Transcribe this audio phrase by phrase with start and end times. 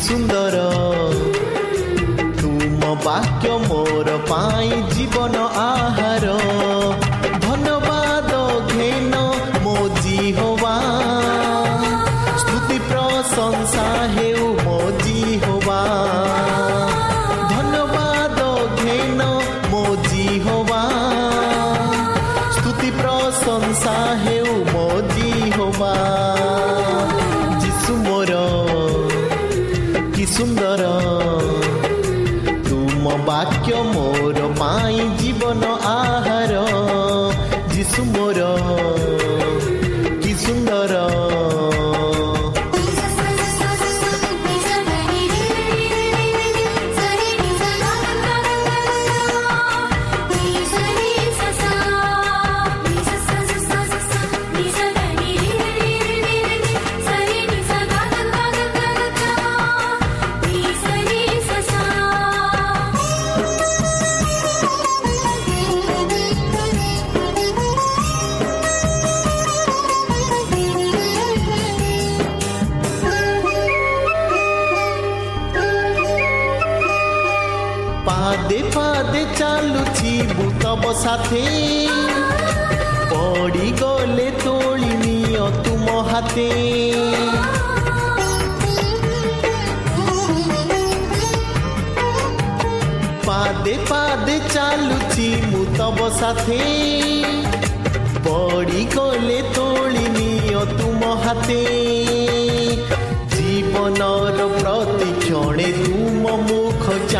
[0.00, 0.56] ସୁନ୍ଦର।
[2.40, 6.26] ତୁମ ବାକ୍ୟ ମୋର ପାଇଁ ଜୀବନ ଆହାର।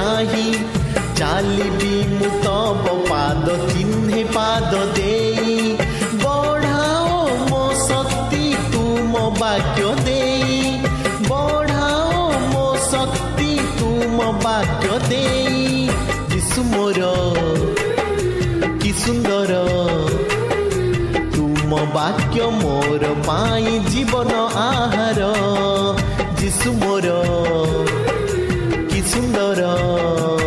[0.00, 0.44] ଚାହିଁ
[1.18, 5.56] ଚାଲିବି ମୁଁ ତବ ପାଦ ଚିହ୍ନେ ପାଦ ଦେଇ
[6.22, 10.60] ବଢ଼ାଅ ମୋ ଶକ୍ତି ତୁମ ବାକ୍ୟ ଦେଇ
[11.28, 13.50] ବଢ଼ାଅ ମୋ ଶକ୍ତି
[13.80, 15.66] ତୁମ ବାକ୍ୟ ଦେଇ
[16.32, 17.12] ଯୀଶୁ ମୋର
[18.80, 19.60] କି ସୁନ୍ଦର
[21.36, 24.32] ତୁମ ବାକ୍ୟ ମୋର ପାଇଁ ଜୀବନ
[24.66, 25.30] ଆହାର
[26.40, 27.89] ଯୀଶୁ ମୋର
[29.54, 30.39] କି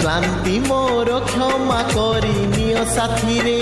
[0.00, 3.58] କ୍ଳାନ୍ତି ମୋର କ୍ଷମା କରି ନିଅ ସାଥିରେ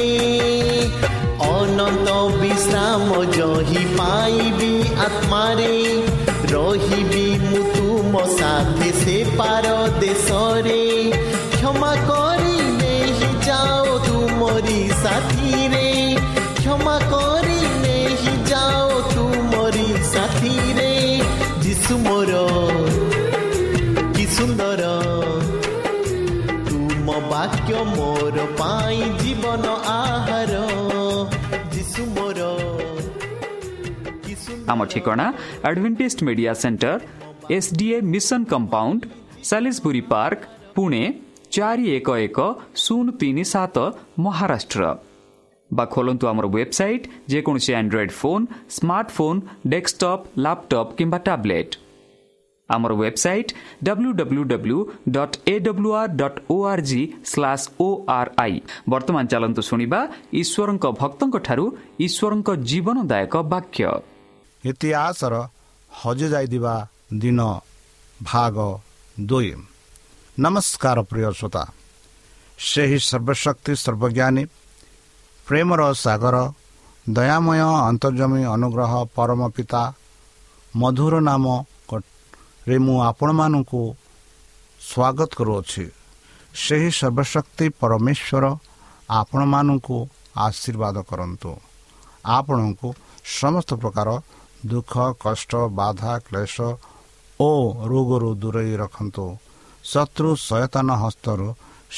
[1.48, 2.08] ଅନନ୍ତ
[2.42, 4.72] ବିଶ୍ରାମ ଜହି ପାଇବି
[5.06, 5.72] ଆତ୍ମାରେ
[6.54, 10.80] ରହିବି ମୁଁ ତୁମ ସାଥେ ସେ ପାର ଦେଶରେ
[11.54, 12.61] କ୍ଷମା କରି ନେଇ ଯାଅ
[14.42, 15.88] ତୁମରି ସାଥିରେ
[16.54, 20.88] କ୍ଷମା କରି ନେଇ ଯାଅ ତୁମରି ସାଥିରେ
[21.64, 22.40] ଯିଶୁ ମୋର
[24.16, 24.82] କି ସୁନ୍ଦର
[26.70, 30.54] ତୁମ ବାକ୍ୟ ମୋର ପାଇଁ ଜୀବନ ଆହାର
[31.74, 32.50] ଯିଶୁ ମୋର
[34.24, 35.26] କି ସୁନ୍ଦର ଆମ ଠିକଣା
[35.68, 36.98] Adventist Media Centre
[37.58, 39.00] SDA Mission Compound
[39.50, 40.40] Salisbury Park
[40.74, 41.04] Pune
[41.52, 42.38] ଚାରି ଏକ ଏକ
[42.82, 43.76] ଶୂନ ତିନି ସାତ
[44.24, 44.82] ମହାରାଷ୍ଟ୍ର
[45.70, 48.44] ବା ଖୋଲନ୍ତୁ ଆମର ୱେବସାଇଟ୍ ଯେକୌଣସି Android phone
[48.76, 49.40] smartphone
[49.72, 51.74] desktop laptop କିମ୍ବା ଟ୍ୟାବ୍ଲେଟ୍
[52.68, 53.50] ଆମର website
[53.86, 54.78] W W W
[55.16, 57.88] dot A W R dot O R G slash O
[58.18, 58.54] R I
[58.92, 60.00] ବର୍ତ୍ତମାନ ଚାଲନ୍ତୁ ଶୁଣିବା
[60.42, 61.64] ଈଶ୍ୱରଙ୍କ ଭକ୍ତଙ୍କଠାରୁ
[62.06, 63.84] ଈଶ୍ୱରଙ୍କ ଜୀବନଦାୟକ ବାକ୍ୟ
[64.64, 65.34] ଇତିହାସର
[65.90, 66.74] ହଜିଯାଇଥିବା
[67.22, 67.40] ଦିନ
[68.20, 68.56] ଭାଗ
[69.16, 69.52] ଦୁଇ
[70.38, 71.62] ନମସ୍କାର ପ୍ରିୟ ଶ୍ରୋତା
[72.58, 74.44] ସେହି ସର୍ବଶକ୍ତି ସର୍ବଜ୍ଞାନୀ
[75.46, 76.36] ପ୍ରେମର ସାଗର
[77.06, 79.82] ଦୟାମୟ ଅନ୍ତର୍ଜମୀ ଅନୁଗ୍ରହ ପରମ ପିତା
[80.74, 83.82] ମଧୁର ନାମରେ ମୁଁ ଆପଣମାନଙ୍କୁ
[84.80, 85.84] ସ୍ୱାଗତ କରୁଅଛି
[86.54, 88.44] ସେହି ସର୍ବଶକ୍ତି ପରମେଶ୍ୱର
[89.12, 89.98] ଆପଣମାନଙ୍କୁ
[90.38, 91.52] ଆଶୀର୍ବାଦ କରନ୍ତୁ
[92.30, 92.88] ଆପଣଙ୍କୁ
[93.38, 94.08] ସମସ୍ତ ପ୍ରକାର
[94.66, 96.56] ଦୁଃଖ କଷ୍ଟ ବାଧା କ୍ଲେଶ
[97.40, 97.50] ଓ
[97.90, 99.26] ରୋଗରୁ ଦୂରେଇ ରଖନ୍ତୁ
[99.90, 101.46] ଶତ୍ରୁ ସଚେତନ ହସ୍ତରୁ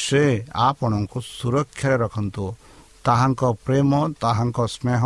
[0.02, 0.24] ସେ
[0.68, 2.44] ଆପଣଙ୍କୁ ସୁରକ୍ଷାରେ ରଖନ୍ତୁ।
[3.06, 3.90] ତାହାଙ୍କ ପ୍ରେମ
[4.22, 5.02] ତାହାଙ୍କ ସ୍ନେହ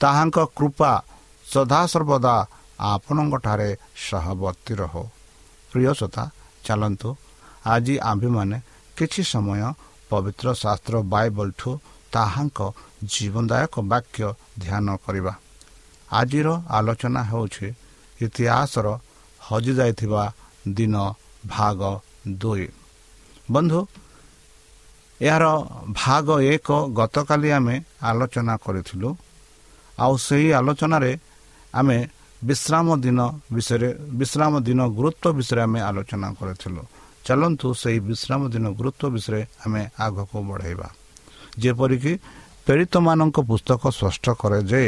[0.00, 0.92] ତାହାଙ୍କ କୃପା
[1.44, 2.34] ସଦାସର୍ବଦା
[2.92, 3.70] ଆପଣଙ୍କଠାରେ
[4.06, 5.04] ସହବର୍ତ୍ତୀ ରହୁ।
[5.70, 6.24] ପ୍ରିୟ ଶ୍ରୋତା
[6.64, 7.10] ଚାଲନ୍ତୁ।
[7.72, 8.56] ଆଜି ଆମ୍ଭେମାନେ
[8.96, 9.62] କିଛି ସମୟ
[10.10, 11.70] ପବିତ୍ର ଶାସ୍ତ୍ର ବାଇବଲଠୁ
[12.14, 12.58] ତାହାଙ୍କ
[13.12, 14.26] ଜୀବନଦାୟକ ବାକ୍ୟ
[14.62, 15.32] ଧ୍ୟାନ କରିବା।
[16.10, 17.66] ଆଜିର ଆଲୋଚନା ହେଉଛି
[18.20, 18.86] ଇତିହାସର
[19.40, 20.24] ହଜିଯାଇଥିବା
[20.76, 20.94] ଦିନ
[21.46, 21.80] ଭାଗ
[22.38, 22.66] ଦୁଇ
[23.50, 23.80] ବନ୍ଧୁ
[25.20, 25.44] ଏହାର
[25.94, 29.08] ଭାଗ ଏକ ଗତକାଲି ଆମେ ଆଲୋଚନା କରିଥିଲୁ
[29.98, 31.12] ଆଉ ସେହି ଆଲୋଚନାରେ
[31.74, 31.98] ଆମେ
[32.42, 33.20] ବିଶ୍ରାମ ଦିନ
[33.54, 36.82] ବିଷୟରେ ବିଶ୍ରାମ ଦିନ ଗୁରୁତ୍ୱ ବିଷୟରେ ଆମେ ଆଲୋଚନା କରିଥିଲୁ
[37.24, 40.88] ଚାଲନ୍ତୁ ସେହି ବିଶ୍ରାମ ଦିନ ଗୁରୁତ୍ୱ ବିଷୟରେ ଆମେ ଆଗକୁ ବଢ଼ାଇବା
[41.58, 42.12] ଯେପରିକି
[42.66, 44.82] ପୀଡ଼ିତମାନଙ୍କ ପୁସ୍ତକ ସ୍ପଷ୍ଟ କରେ ଯେ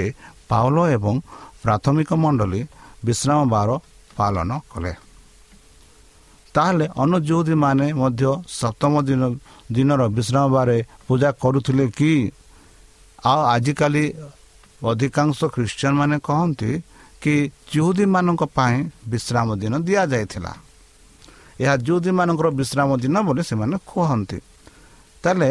[0.50, 1.14] ପାଉଲ ଏବଂ
[1.62, 2.60] ପ୍ରାଥମିକ ମଣ୍ଡଳୀ
[3.06, 3.68] ବିଶ୍ରାମ ବାର
[4.16, 4.92] ପାଳନ କଲେ
[6.54, 8.30] ତାହେଲେ ଅନୁଯୋଗୀମାନେ ମଧ୍ୟ
[8.60, 9.22] ସପ୍ତମ ଦିନ
[9.74, 12.12] ଦିନର ବିଶ୍ରାମ ବାରେ ପୂଜା କରୁଥିଲେ କି?
[13.24, 14.04] ଆଉ ଆଜିକାଲି
[14.90, 16.70] ଅଧିକାଂଶ ଖ୍ରୀଷ୍ଟିଆନ ମାନେ କହନ୍ତି
[17.22, 17.34] କି
[17.72, 18.76] ଜୁହୁଦୀମାନଙ୍କ ପାଇଁ
[19.12, 20.52] ବିଶ୍ରାମ ଦିନ ଦିଆଯାଇଥିଲା।
[21.62, 24.38] ଏହା ଜୁହୁଦୀମାନଙ୍କର ବିଶ୍ରାମ ଦିନ ବୋଲି ସେମାନେ କୁହନ୍ତି।
[25.22, 25.50] ତାହେଲେ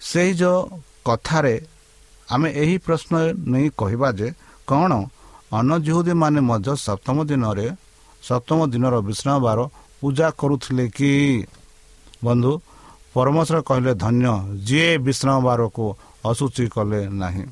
[0.00, 0.58] ସେହି ଯେଉଁ
[1.06, 1.54] କଥାରେ
[2.28, 3.12] ଆମେ ଏହି ପ୍ରଶ୍ନ
[3.52, 4.28] ନେଇ କହିବା ଯେ
[4.68, 4.92] କ'ଣ?
[5.52, 7.66] ଅନଜୁହୁଦୀମାନେ ମଧ୍ୟ ସପ୍ତମ ଦିନରେ
[8.22, 9.58] ସପ୍ତମ ଦିନର ବିଶ୍ରାମ ବାର
[10.02, 11.12] ପୂଜା କରୁଥିଲେ କି?
[12.26, 12.52] ବନ୍ଧୁ
[13.14, 14.26] ପରମେଶ୍ୱର କହିଲେ ଧନ୍ୟ
[14.66, 15.84] ଯିଏ ବିଶ୍ରାମ ବାରକୁ
[16.30, 17.44] ଅସୂଚୀ କଲେ ନାହିଁ।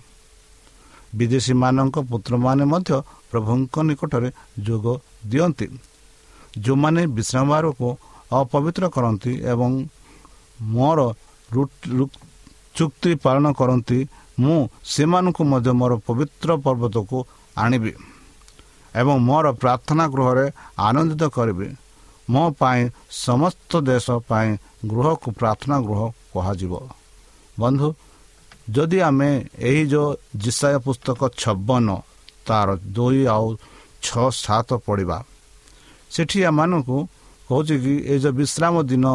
[1.19, 2.91] ବିଦେଶୀମାନଙ୍କ ପୁତ୍ରମାନେ ମଧ୍ୟ
[3.31, 4.29] ପ୍ରଭୁଙ୍କ ନିକଟରେ
[4.67, 4.87] ଯୋଗ
[5.31, 5.67] ଦିଅନ୍ତି।
[6.65, 7.89] ଯେଉଁମାନେ ବିଶ୍ରାମ ବାରକୁ
[8.41, 9.71] ଅପବିତ୍ର କରନ୍ତି ଏବଂ
[10.73, 10.99] ମୋର
[12.77, 13.99] ଚୁକ୍ତି ପାଳନ କରନ୍ତି
[14.41, 14.59] ମୁଁ
[14.93, 17.19] ସେମାନଙ୍କୁ ମଧ୍ୟ ମୋର ପବିତ୍ର ପର୍ବତକୁ
[17.57, 17.93] ଆଣିବି
[18.95, 20.47] ଏବଂ ମୋର ପ୍ରାର୍ଥନା ଗୃହରେ
[20.87, 21.69] ଆନନ୍ଦିତ କରିବି।
[22.33, 22.81] ମୋ ପାଇଁ
[23.25, 24.49] ସମସ୍ତ ଦେଶ ପାଇଁ
[24.91, 26.01] ଗୃହକୁ ପ୍ରାର୍ଥନା ଗୃହ
[26.33, 26.73] କୁହାଯିବ।
[27.57, 27.89] ବନ୍ଧୁ
[28.75, 29.31] ଯଦି ଆମେ
[29.69, 30.09] ଏହି ଯେଉଁ
[30.43, 31.89] ଜିସାୟ ପୁସ୍ତକ ଛବନ
[32.47, 33.47] ତାର ଦୁଇ ଆଉ
[34.05, 35.19] ଛଅ ସାତ ପଢ଼ିବା
[36.11, 36.97] ସେଠି ଏମାନଙ୍କୁ
[37.49, 39.07] କହୁଛି କି ଏ ଯେଉଁ ବିଶ୍ରାମ ଦିନ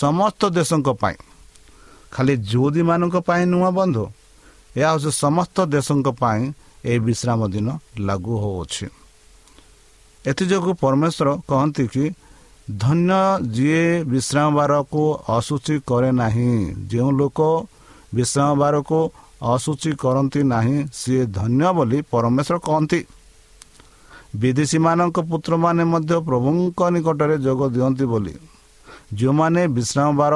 [0.00, 1.16] ସମସ୍ତ ଦେଶଙ୍କ ପାଇଁ
[2.12, 4.04] ଖାଲି ଯୁଦୀମାନଙ୍କ ପାଇଁ ନୁହଁ ବନ୍ଧୁ
[4.76, 6.42] ଏହା ହେଉଛି ସମସ୍ତ ଦେଶଙ୍କ ପାଇଁ
[6.88, 7.68] ଏହି ବିଶ୍ରାମ ଦିନ
[8.06, 8.86] ଲାଗୁ ହେଉଅଛି
[10.24, 12.04] ଏଥିଯୋଗୁଁ ପରମେଶ୍ୱର କହନ୍ତି କି
[12.68, 13.18] ଧନ୍ୟ
[13.54, 16.52] ଯିଏ ବିଶ୍ରାମ ବାରକୁ ଅସୂଚୀ କରେ ନାହିଁ।
[16.90, 17.38] ଯେଉଁ ଲୋକ
[18.14, 18.98] ବିଶ୍ରାମ ବାରକୁ
[19.42, 23.00] ଅସୂଚୀ କରନ୍ତି ନାହିଁ ସିଏ ଧନ୍ୟ ବୋଲି ପରମେଶ୍ୱର କହନ୍ତି।
[24.40, 28.34] ବିଦେଶୀମାନଙ୍କ ପୁତ୍ରମାନେ ମଧ୍ୟ ପ୍ରଭୁଙ୍କ ନିକଟରେ ଯୋଗ ଦିଅନ୍ତି ବୋଲି।
[29.18, 30.34] ଯେଉଁମାନେ ବିଶ୍ରାମ ବାର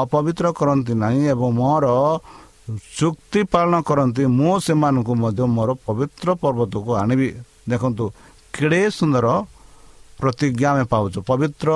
[0.00, 1.86] ଅପବିତ୍ର କରନ୍ତି ନାହିଁ ଏବଂ ମୋର
[2.98, 7.28] ଚୁକ୍ତି ପାଳନ କରନ୍ତି ମୁଁ ସେମାନଙ୍କୁ ମଧ୍ୟ ମୋର ପବିତ୍ର ପର୍ବତକୁ ଆଣିବି।
[7.70, 8.04] ଦେଖନ୍ତୁ
[8.54, 9.26] କେଡ଼େ ସୁନ୍ଦର
[10.20, 11.68] ପ୍ରତିଜ୍ଞା ଆମେ ପାଉଛୁ। ପବିତ୍ର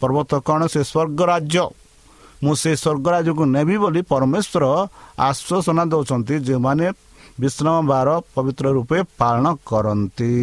[0.00, 0.60] ପର୍ବତ କ'ଣ?
[0.72, 1.64] ସେ ସ୍ୱର୍ଗ ରାଜ୍ୟ
[2.44, 4.64] ମୁଁ ସେ ସ୍ୱର୍ଗ ରାଜ୍ୟକୁ ନେବି ବୋଲି ପରମେଶ୍ୱର
[5.28, 6.86] ଆଶ୍ୱାସନା ଦେଉଛନ୍ତି ଯେଉଁମାନେ
[7.40, 10.34] ବିଶ୍ରାମ ବାର ପବିତ୍ର ରୂପେ ପାଳନ କରନ୍ତି।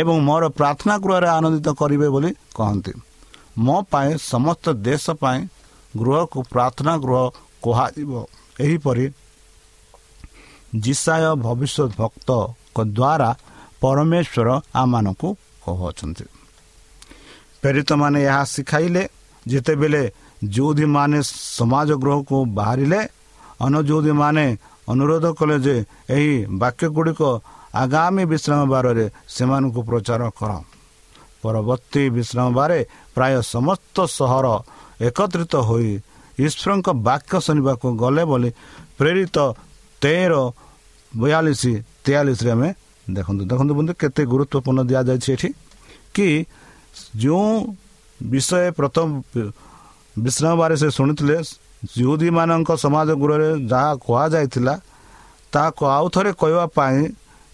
[0.00, 2.92] ଏବଂ ମୋର ପ୍ରାର୍ଥନା ଗୃହରେ ଆନନ୍ଦିତ କରିବେ ବୋଲି କହନ୍ତି।
[3.66, 5.38] ମୋ ପାଇଁ ସମସ୍ତ ଦେଶ ପାଇଁ
[5.94, 7.22] ଗୃହକୁ ପ୍ରାର୍ଥନା ଗୃହ
[7.62, 8.12] କୁହାଯିବ।
[8.64, 9.04] ଏହିପରି
[10.84, 13.30] ଜିସାୟ ଭବିଷ୍ୟତ ଭକ୍ତଙ୍କ ଦ୍ୱାରା
[13.82, 15.28] ପରମେଶ୍ୱର ଆମମାନଙ୍କୁ
[15.64, 16.24] କହୁଅଛନ୍ତି।
[17.60, 19.02] ପ୍ରେରିତମାନେ ଏହା ଶିଖାଇଲେ
[19.46, 20.02] ଯେତେବେଳେ
[20.54, 21.18] ଯେଉଁଦୀମାନେ
[21.58, 23.00] ସମାଜ ଗୃହକୁ ବାହାରିଲେ
[23.66, 24.46] ଅନୁଯୋଗୀମାନେ
[24.92, 25.76] ଅନୁରୋଧ କଲେ ଯେ
[26.14, 26.32] ଏହି
[26.62, 27.22] ବାକ୍ୟ ଗୁଡ଼ିକ
[27.82, 29.04] ଆଗାମୀ ବିଶ୍ରାମ ବାରରେ
[29.34, 30.52] ସେମାନଙ୍କୁ ପ୍ରଚାର କର।
[31.42, 32.78] ପରବର୍ତ୍ତୀ ବିଶ୍ରାମ ବାରେ
[33.14, 34.46] ପ୍ରାୟ ସମସ୍ତ ସହର
[35.08, 35.90] ଏକତ୍ରିତ ହୋଇ
[36.38, 38.50] ଈଶ୍ୱରଙ୍କ ବାକ୍ୟ ଶୁଣିବାକୁ ଗଲେ ବୋଲି
[38.98, 39.36] ପ୍ରେରିତ
[40.02, 40.32] ତେର
[41.12, 41.62] ବୟାଳିଶ
[42.04, 42.68] ତେୟାଳିଶରେ ଆମେ
[43.16, 45.48] ଦେଖନ୍ତୁ ଦେଖନ୍ତୁ ବନ୍ଧୁ କେତେ ଗୁରୁତ୍ୱପୂର୍ଣ୍ଣ ଦିଆଯାଇଛି ଏଠି।
[46.14, 46.28] କି
[47.22, 47.48] ଯେଉଁ
[48.20, 49.06] ବିଷୟ ପ୍ରଥମ
[50.24, 51.36] ବିଶ୍ରାମ ବାରେ ସେ ଶୁଣିଥିଲେ
[51.98, 54.74] ଯୁହୁଦୀମାନଙ୍କ ସମାଜ ଗୃହରେ ଯାହା କୁହାଯାଇଥିଲା
[55.52, 56.98] ତାହାକୁ ଆଉ ଥରେ କହିବା ପାଇଁ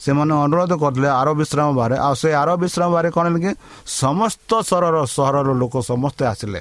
[0.04, 3.50] ସେମାନେ ଅନୁରୋଧ କରିଥିଲେ ଆର ବିଶ୍ରାମ ବାରେ। ଆଉ ସେ ଆର ବିଶ୍ରାମ ବାରେ କ'ଣ କି
[4.02, 6.60] ସମସ୍ତ ସହରର ସହରର ଲୋକ ସମସ୍ତେ ଆସିଲେ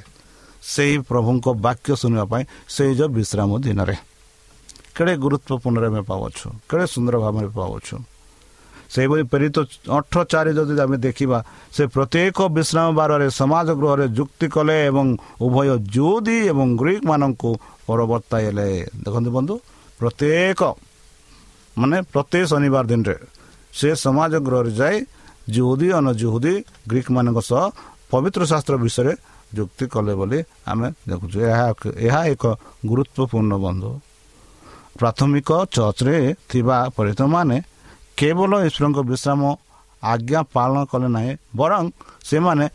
[0.74, 2.44] ସେହି ପ୍ରଭୁଙ୍କ ବାକ୍ୟ ଶୁଣିବା ପାଇଁ
[2.76, 3.96] ସେଇ ଯେଉଁ ବିଶ୍ରାମ ଦିନରେ।
[4.96, 7.96] କେଡ଼େ ଗୁରୁତ୍ୱପୂର୍ଣ୍ଣରେ ଆମେ ପାଉଛୁ କେଡ଼େ ସୁନ୍ଦର ଭାବରେ ପାଉଛୁ
[8.94, 9.58] ସେହିଭଳି ପ୍ରେରିତ
[9.98, 11.38] ଅଠର ଚାରି ଯଦି ଆମେ ଦେଖିବା
[11.76, 15.08] ସେ ପ୍ରତ୍ୟେକ ବିଶ୍ରାମ ବାରରେ ସମାଜ ଗୃହରେ ଯୁକ୍ତି କଲେ ଏବଂ
[15.46, 17.06] ଉଭୟ ଜୁଦି ଏବଂ ଗ୍ରୀକ୍
[17.88, 18.68] ପରବର୍ତ୍ତାଇଲେ।
[19.04, 19.54] ଦେଖନ୍ତୁ ବନ୍ଧୁ
[20.00, 20.62] ପ୍ରତ୍ୟେକ
[21.74, 23.16] ମାନେ ପ୍ରତ୍ୟେକ ଶନିବାର ଦିନରେ
[23.74, 24.98] ସେ ସମାଜ ଗୃହରେ ଯାଇ
[25.56, 26.54] ଜୁହୁଦି ଅନଜୁହୁଦି
[26.90, 27.64] ଗ୍ରୀକ୍ ମାନଙ୍କ ସହ
[28.12, 29.14] ପବିତ୍ର ଶାସ୍ତ୍ର ବିଷୟରେ
[29.58, 31.68] ଯୁକ୍ତି କଲେ ବୋଲି ଆମେ ଦେଖୁଛୁ। ଏହା
[32.08, 32.44] ଏହା ଏକ
[32.90, 33.92] ଗୁରୁତ୍ୱପୂର୍ଣ୍ଣ ବନ୍ଧୁ।
[35.00, 36.18] ପ୍ରାଥମିକ ଚର୍ଚ୍ଚରେ
[36.50, 37.58] ଥିବା ପରିତମାନେ
[38.24, 39.42] କେବଳ ଈଶ୍ୱରଙ୍କ ବିଶ୍ରାମ
[40.04, 41.84] ଆଜ୍ଞା ପାଳନ କଲେ ନାହିଁ ବରଂ
[42.24, 42.66] ସେମାନେ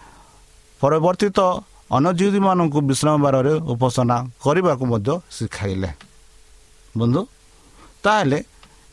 [0.80, 1.38] ପରିବର୍ତ୍ତିତ
[1.90, 5.90] ଅନଜୀବୀମାନଙ୍କୁ ବିଶ୍ରାମ ବାରରେ ଉପାସନା କରିବାକୁ ମଧ୍ୟ ଶିଖାଇଲେ
[6.94, 7.20] ବନ୍ଧୁ
[8.04, 8.38] ତାହେଲେ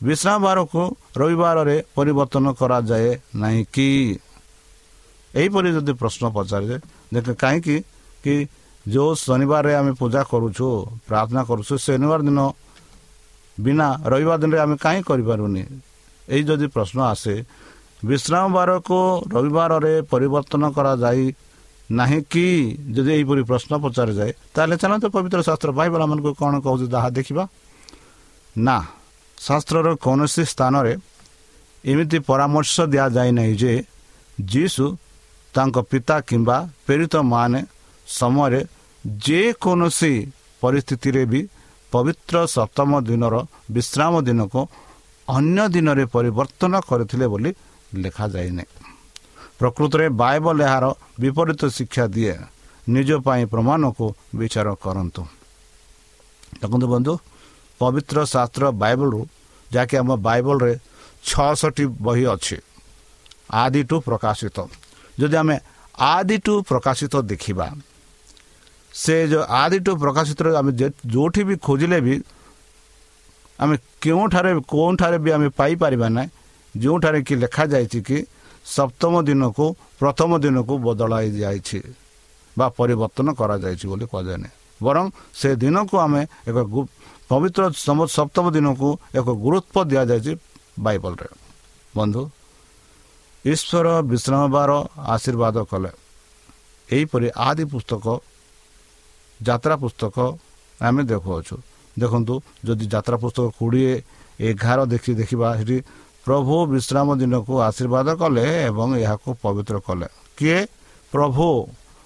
[0.00, 0.80] ବିଶ୍ରାମ ବାରକୁ
[1.20, 3.88] ରବିବାରରେ ପରିବର୍ତ୍ତନ କରାଯାଏ ନାହିଁ କି
[5.34, 6.80] ଏହିପରି ଯଦି ପ୍ରଶ୍ନ ପଚାରିଯାଏ
[7.14, 7.76] ଦେଖ କାହିଁକି
[8.24, 8.34] କି
[8.86, 10.66] ଯେଉଁ ଶନିବାରରେ ଆମେ ପୂଜା କରୁଛୁ
[11.08, 12.40] ପ୍ରାର୍ଥନା କରୁଛୁ ଶନିବାର ଦିନ
[13.58, 15.62] ବିନା ରବିବାର ଦିନରେ ଆମେ କାହିଁ କରିପାରୁନି
[16.34, 17.34] ଏଇ ଯଦି ପ୍ରଶ୍ନ ଆସେ
[18.10, 18.98] ବିଶ୍ରାମ ବାରକୁ
[19.34, 21.24] ରବିବାରରେ ପରିବର୍ତ୍ତନ କରାଯାଇ
[21.90, 22.46] ନାହିଁ କି?
[22.94, 27.44] ଯଦି ଏହିପରି ପ୍ରଶ୍ନ ପଚାରାଯାଏ ତାହେଲେ ଚାଲନ୍ତୁ ପବିତ୍ର ଶାସ୍ତ୍ର ବାଇବଲ ମାନଙ୍କୁ କ'ଣ କହୁଛି ତାହା ଦେଖିବା?
[28.56, 28.78] ନା
[29.38, 30.92] ଶାସ୍ତ୍ରର କୌଣସି ସ୍ଥାନରେ
[31.84, 33.72] ଏମିତି ପରାମର୍ଶ ଦିଆଯାଇ ନାହିଁ ଯେ
[34.52, 34.84] ଯୀଶୁ
[35.54, 36.56] ତାଙ୍କ ପିତା କିମ୍ବା
[36.86, 37.60] ପ୍ରେରିତ ମାନେ
[38.08, 38.60] ସମୟରେ
[39.24, 40.12] ଯେକୌଣସି
[40.62, 41.40] ପରିସ୍ଥିତିରେ ବି
[41.92, 43.34] ପବିତ୍ର ସପ୍ତମ ଦିନର
[43.74, 44.60] ବିଶ୍ରାମ ଦିନକୁ
[45.34, 47.50] ଅନ୍ୟ ଦିନରେ ପରିବର୍ତ୍ତନ କରିଥିଲେ ବୋଲି
[48.02, 48.64] ଲେଖାଯାଇନି
[49.58, 50.84] ପ୍ରକୃତରେ ବାଇବଲ ଏହାର
[51.22, 52.34] ବିପରୀତ ଶିକ୍ଷା ଦିଏ
[52.94, 54.06] ନିଜ ପାଇଁ ପ୍ରମାଣକୁ
[54.38, 55.22] ବିଚାର କରନ୍ତୁ
[56.60, 57.12] ଦେଖନ୍ତୁ ବନ୍ଧୁ
[57.80, 59.20] ପବିତ୍ର ଶାସ୍ତ୍ର ବାଇବଲରୁ
[59.72, 60.72] ଯାହାକି ଆମ ବାଇବଲରେ
[61.28, 62.56] ଛଅଷଠି ବହି ଅଛି
[63.62, 64.58] ଆଦିଠୁ ପ୍ରକାଶିତ।
[65.18, 65.56] ଯଦି ଆମେ
[66.12, 67.66] ଆଦିଠୁ ପ୍ରକାଶିତ ଦେଖିବା
[68.94, 70.72] ସେ ଯେଉଁ ଆଦିଠୁ ପ୍ରକାଶିତରେ ଆମେ
[71.12, 72.14] ଯେଉଁଠି ବି ଖୋଜିଲେ ବି
[73.62, 76.28] ଆମେ କେଉଁଠାରେ କେଉଁଠାରେ ବି ଆମେ ପାଇପାରିବା ନାହିଁ
[76.74, 78.18] ଯେଉଁଠାରେ କି ଲେଖାଯାଇଛି କି
[78.76, 79.64] ସପ୍ତମ ଦିନକୁ
[80.00, 81.78] ପ୍ରଥମ ଦିନକୁ ବଦଳାଇ ଯାଇଛି
[82.56, 84.48] ବା ପରିବର୍ତ୍ତନ କରାଯାଇଛି ବୋଲି କୁହାଯାଏନି।
[84.80, 85.04] ବରଂ
[85.40, 86.58] ସେ ଦିନକୁ ଆମେ ଏକ
[87.30, 87.62] ପବିତ୍ର
[88.16, 90.32] ସପ୍ତମ ଦିନକୁ ଏକ ଗୁରୁତ୍ୱ ଦିଆଯାଇଛି
[90.84, 91.28] ବାଇବଲରେ।
[91.96, 92.22] ବନ୍ଧୁ
[93.44, 94.70] ଈଶ୍ୱର ବିଶ୍ରାମବାର
[95.14, 95.90] ଆଶୀର୍ବାଦ କଲେ।
[96.88, 98.06] ଏହିପରି ଆଦି ପୁସ୍ତକ
[99.40, 100.16] ଯାତ୍ରା ପୁସ୍ତକ
[100.80, 101.56] ଆମେ ଦେଖୁଅଛୁ।
[101.98, 102.34] ଦେଖନ୍ତୁ
[102.66, 103.94] ଯଦି ଯାତ୍ରା ପୁସ୍ତକ କୋଡ଼ିଏ
[104.48, 105.76] ଏଗାର ଦେଖି ଦେଖିବା ସେଠି
[106.24, 110.58] ପ୍ରଭୁ ବିଶ୍ରାମ ଦିନକୁ ଆଶୀର୍ବାଦ କଲେ ଏବଂ ଏହାକୁ ପବିତ୍ର କଲେ। କିଏ?
[111.12, 111.46] ପ୍ରଭୁ।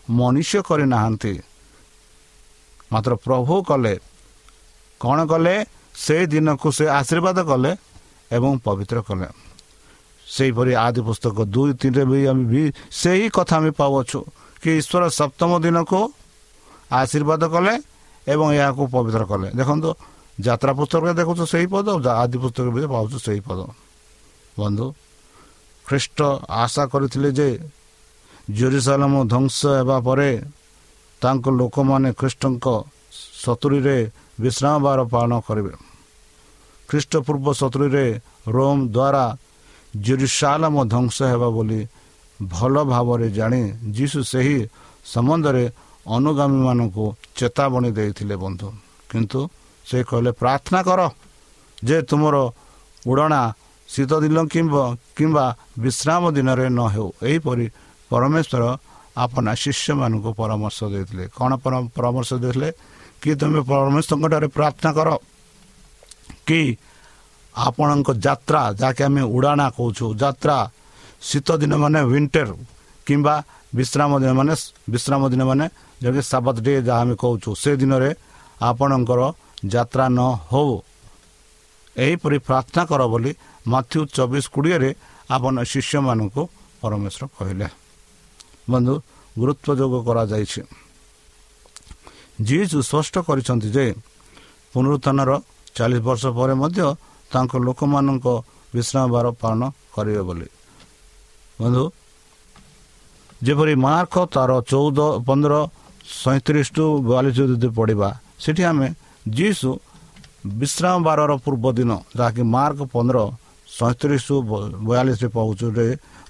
[0.08, 1.34] ମନୁଷ୍ୟ କରିନାହାନ୍ତି
[2.92, 3.94] ମାତ୍ର ପ୍ରଭୁ କଲେ।
[5.00, 5.54] କ'ଣ କଲେ?
[5.94, 7.70] ସେଇ ଦିନକୁ ସେ ଆଶୀର୍ବାଦ କଲେ
[8.36, 9.28] ଏବଂ ପବିତ୍ର କଲେ।
[10.26, 12.62] ସେହିପରି ଆଦି ପୁସ୍ତକ ଦୁଇ ତିନିରେ ବି ଆମେ ବି
[13.00, 14.20] ସେହି କଥା ଆମେ ପାଉଅଛୁ
[14.62, 16.00] କି ଈଶ୍ୱର ସପ୍ତମ ଦିନକୁ
[16.90, 17.74] ଆଶୀର୍ବାଦ କଲେ
[18.26, 19.90] ଏବଂ ଏହାକୁ ପବିତ୍ର କଲେ। ଦେଖନ୍ତୁ
[20.38, 21.86] ଯାତ୍ରା ପୁସ୍ତକରେ ଦେଖୁଛୁ ସେହି ପଦ
[22.22, 23.60] ଆଦି ପୁସ୍ତକ ବି ପାଉଛୁ ସେହି ପଦ।
[24.60, 24.86] ବନ୍ଧୁ
[25.86, 26.18] ଖ୍ରୀଷ୍ଟ
[26.62, 27.48] ଆଶା କରିଥିଲେ ଯେ
[28.58, 30.30] ଜେରୁସାଲାମ ଧ୍ୱଂସ ହେବା ପରେ
[31.22, 32.66] ତାଙ୍କ ଲୋକମାନେ ଖ୍ରୀଷ୍ଟଙ୍କ
[33.44, 33.96] ସତୁରୀରେ
[34.42, 35.72] ବିଶ୍ରାମ ବାର ପାଳନ କରିବେ।
[36.88, 38.06] ଖ୍ରୀଷ୍ଟପୂର୍ବ ସତୁରୀରେ
[38.54, 39.24] ରୋମ୍ ଦ୍ୱାରା
[40.06, 41.80] ଜେରୁସାଲାମ ଧ୍ୱଂସ ହେବ ବୋଲି
[42.40, 43.62] ଭଲ ଭାବରେ ଜାଣି
[43.96, 44.58] ଯୀଶୁ ସେହି
[45.04, 45.64] ସମ୍ବନ୍ଧରେ
[46.06, 47.04] ଅନୁଗାମୀମାନଙ୍କୁ
[47.38, 48.68] ଚେତାବନୀ ଦେଇଥିଲେ ବନ୍ଧୁ।
[49.10, 49.40] କିନ୍ତୁ
[49.86, 51.00] ସେ କହିଲେ ପ୍ରାର୍ଥନା କର
[51.84, 52.36] ଯେ ତୁମର
[53.10, 53.40] ଉଡ଼ଣା
[53.88, 54.84] ଶୀତ ଦିନ କିମ୍ବା
[55.16, 55.44] କିମ୍ବା
[55.84, 57.66] ବିଶ୍ରାମ ଦିନରେ ନ ହେଉ। ଏହିପରି
[58.10, 58.62] ପରମେଶ୍ୱର
[59.24, 61.50] ଆପଣା ଶିଷ୍ୟମାନଙ୍କୁ ପରାମର୍ଶ ଦେଇଥିଲେ। କ'ଣ
[61.96, 62.70] ପରାମର୍ଶ ଦେଇଥିଲେ?
[63.20, 65.08] କି ତୁମେ ପରମେଶ୍ୱରଙ୍କଠାରେ ପ୍ରାର୍ଥନା କର?
[66.46, 66.60] କି
[67.50, 70.58] ଆପଣଙ୍କ ଯାତ୍ରା ଯାହାକି ଆମେ ଉଡ଼ାଣା କହୁଛୁ ଯାତ୍ରା
[71.28, 72.48] ଶୀତ ଦିନ ମାନେ ୱିଣ୍ଟର
[73.06, 73.34] କିମ୍ବା
[73.74, 74.54] ବିଶ୍ରାମ ଦିନ ମାନେ
[74.92, 75.66] ବିଶ୍ରାମ ଦିନ ମାନେ
[76.02, 78.10] ଯଦି ସାବତ ଡେ ଯାହା ଆମେ କହୁଛୁ ସେ ଦିନରେ
[78.68, 79.20] ଆପଣଙ୍କର
[79.74, 80.74] ଯାତ୍ରା ନ ହେଉ।
[81.96, 83.30] ଏହିପରି ପ୍ରାର୍ଥନା କର ବୋଲି
[83.72, 84.90] ମାଥ୍ୟୁ ଚବିଶ କୋଡ଼ିଏରେ
[85.34, 86.42] ଆପଣ ଶିଷ୍ୟମାନଙ୍କୁ
[86.80, 87.66] ପରମେଶ୍ୱର କହିଲେ।
[88.70, 88.94] ବନ୍ଧୁ
[89.36, 90.60] ଗୁରୁତ୍ୱ ଯୋଗ କରାଯାଇଛି।
[92.46, 93.84] ଯିଏ ସ୍ପଷ୍ଟ କରିଛନ୍ତି ଯେ
[94.72, 95.30] ପୁନରୁତ୍ଥାନର
[95.76, 96.86] ଚାଳିଶ ବର୍ଷ ପରେ ମଧ୍ୟ
[97.30, 98.26] ତାଙ୍କ ଲୋକମାନଙ୍କ
[98.74, 99.62] ବିଶ୍ରାମ ବାର ପାଳନ
[99.94, 100.48] କରିବେ ବୋଲି।
[101.60, 101.84] ବନ୍ଧୁ
[103.44, 105.54] ଯେପରି ମାର୍କ ତାର ଚଉଦ ପନ୍ଦର
[106.04, 108.08] ସଇଁତିରିଶ ଟୁ ବୟାଳିଶ ଯଦି ପଡ଼ିବା
[108.42, 108.88] ସେଠି ଆମେ
[109.26, 109.70] ଯିଶୁ
[110.60, 113.18] ବିଶ୍ରାମ ବାରର ପୂର୍ବ ଦିନ ଯାହାକି ମାର୍କ ପନ୍ଦର
[113.68, 114.34] ସଇଁତିରିଶ ଟୁ
[114.88, 115.66] ବୟାଳିଶରେ ପହୁଛୁ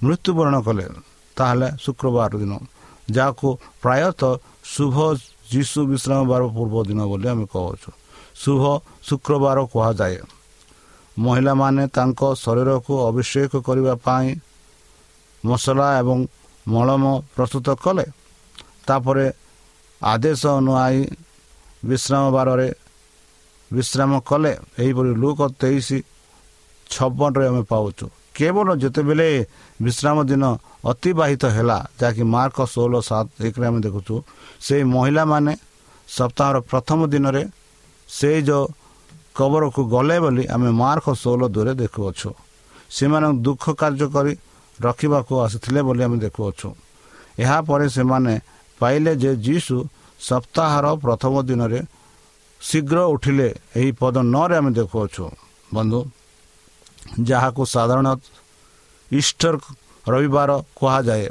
[0.05, 0.87] ମୃତ୍ୟୁବରଣ କଲେ
[1.37, 2.53] ତାହେଲେ ଶୁକ୍ରବାର ଦିନ।
[3.11, 3.49] ଯାହାକୁ
[3.83, 4.33] ପ୍ରାୟତଃ
[4.75, 4.97] ଶୁଭ
[5.53, 7.91] ଯୀଶୁ ବିଶ୍ରାମ ବାର ପୂର୍ବ ଦିନ ବୋଲି ଆମେ କହୁଛୁ।
[8.43, 8.63] ଶୁଭ
[9.09, 10.19] ଶୁକ୍ରବାର କୁହାଯାଏ।
[11.17, 14.29] ମହିଳାମାନେ ତାଙ୍କ ଶରୀରକୁ ଅଭିଷେକ କରିବା ପାଇଁ
[15.45, 16.19] ମସଲା ଏବଂ
[16.67, 18.07] ମଳମ ପ୍ରସ୍ତୁତ କଲେ।
[18.87, 19.27] ତାପରେ
[20.03, 20.99] ଆଦେଶ ଅନୁଆଇ
[21.85, 22.69] ବିଶ୍ରାମ ବାରରେ
[23.71, 24.53] ବିଶ୍ରାମ କଲେ
[24.83, 25.89] ଏହିପରି ଲୁକ ତେଇଶ
[26.87, 29.29] ଛପନରେ ଆମେ ପାଉଛୁ। କେବଳ ଯେତେବେଳେ
[29.85, 30.45] ବିଶ୍ରାମ ଦିନ
[30.91, 34.15] ଅତିବାହିତ ହେଲା ଯାହାକି ମାର୍କ ଷୋହଳ ସାତ ଏକରେ ଆମେ ଦେଖୁଛୁ
[34.67, 35.53] ସେଇ ମହିଳାମାନେ
[36.09, 37.43] ସପ୍ତାହର ପ୍ରଥମ ଦିନରେ
[38.09, 38.65] ସେଇ ଯେଉଁ
[39.37, 42.31] କବରକୁ ଗଲେ ବୋଲି ଆମେ ମାର୍କ ଷୋହଳ ଦୂରେ ଦେଖୁଅଛୁ।
[42.97, 44.33] ସେମାନଙ୍କୁ ଦୁଃଖ କାର୍ଯ୍ୟ କରି
[44.81, 46.69] ରଖିବାକୁ ଆସିଥିଲେ ବୋଲି ଆମେ ଦେଖୁଅଛୁ।
[47.45, 48.33] ଏହାପରେ ସେମାନେ
[48.81, 49.77] ପାଇଲେ ଯେ ଯୀଶୁ
[50.29, 51.81] ସପ୍ତାହର ପ୍ରଥମ ଦିନରେ
[52.61, 55.25] ଶୀଘ୍ର ଉଠିଲେ ଏହି ପଦ ନରେ ଆମେ ଦେଖୁଅଛୁ।
[55.75, 56.01] ବନ୍ଧୁ
[57.29, 58.33] ଯାହାକୁ ସାଧାରଣତଃ
[59.11, 59.55] ଇଷ୍ଟର
[60.07, 61.29] ରବିବାର କୁହାଯାଏ।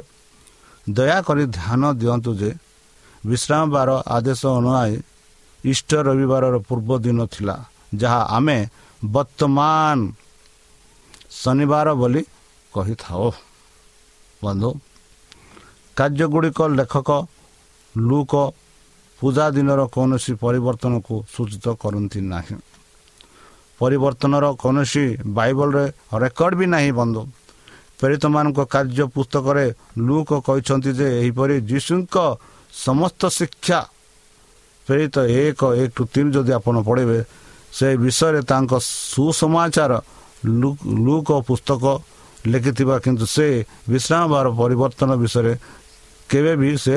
[0.96, 2.50] ଦୟାକରି ଧ୍ୟାନ ଦିଅନ୍ତୁ ଯେ
[3.24, 4.96] ବିଶ୍ରାମ ବାର ଆଦେଶ ଅନୁଯାୟୀ
[5.64, 7.56] ଇଷ୍ଟର ରବିବାରର ପୂର୍ବ ଦିନ ଥିଲା
[8.00, 8.58] ଯାହା ଆମେ
[9.14, 9.98] ବର୍ତ୍ତମାନ
[11.42, 12.22] ଶନିବାର ବୋଲି
[12.72, 13.26] କହିଥାଉ।
[14.42, 14.70] ବନ୍ଧୁ
[15.96, 17.10] କାର୍ଯ୍ୟଗୁଡ଼ିକ ଲେଖକ
[17.96, 18.32] ଲୁକ
[19.20, 22.56] ପୂଜା ଦିନର କୌଣସି ପରିବର୍ତ୍ତନକୁ ସୂଚିତ କରନ୍ତି ନାହିଁ।
[23.80, 25.04] ପରିବର୍ତ୍ତନର କୌଣସି
[25.36, 25.84] ବାଇବଲରେ
[26.22, 27.22] ରେକର୍ଡ ବି ନାହିଁ ବନ୍ଧୁ।
[28.00, 29.64] ପ୍ରେରିତମାନଙ୍କ କାର୍ଯ୍ୟ ପୁସ୍ତକରେ
[30.06, 32.16] ଲୁକ କହିଛନ୍ତି ଯେ ଏହିପରି ଯୀଶୁଙ୍କ
[32.72, 33.80] ସମସ୍ତ ଶିକ୍ଷା
[34.86, 37.18] ପ୍ରେରିତ ଏକ ଏକ ଟୁ ତିନି ଯଦି ଆପଣ ପଢ଼ିବେ
[37.76, 38.72] ସେ ବିଷୟରେ ତାଙ୍କ
[39.12, 39.92] ସୁସମାଚାର
[41.06, 41.84] ଲୁକ ପୁସ୍ତକ
[42.52, 43.46] ଲେଖିଥିବା କିନ୍ତୁ ସେ
[43.92, 45.52] ବିଶ୍ରାମ ବାର ପରିବର୍ତ୍ତନ ବିଷୟରେ
[46.30, 46.96] କେବେ ବି ସେ